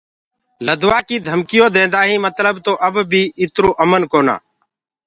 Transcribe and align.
لدوآ 0.65 0.97
ڪيٚ 1.07 1.23
ڌمڪيٚونٚ 1.27 1.73
ديندآ 1.75 2.01
هينٚ 2.09 2.23
متلب 2.25 2.55
تو 2.65 2.73
اب 2.87 2.95
بي 3.11 3.23
اِترو 3.41 3.69
امن 3.83 4.01
ڪونا۔ 4.11 4.35